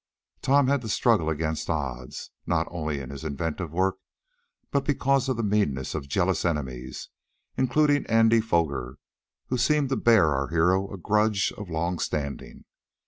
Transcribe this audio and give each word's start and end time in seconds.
Tom 0.41 0.65
had 0.65 0.81
to 0.81 0.89
struggle 0.89 1.29
against 1.29 1.69
odds, 1.69 2.31
not 2.47 2.67
only 2.71 2.99
in 2.99 3.11
his 3.11 3.23
inventive 3.23 3.71
work, 3.71 3.97
but 4.71 4.83
because 4.83 5.29
of 5.29 5.37
the 5.37 5.43
meanness 5.43 5.93
of 5.93 6.07
jealous 6.07 6.43
enemies, 6.43 7.09
including 7.55 8.07
Andy 8.07 8.41
Foger, 8.41 8.97
who 9.49 9.59
seemed 9.59 9.89
to 9.89 9.95
bear 9.95 10.33
our 10.33 10.47
hero 10.47 10.91
a 10.91 10.97
grudge 10.97 11.53
of 11.55 11.69
long 11.69 11.99
standing. 11.99 12.65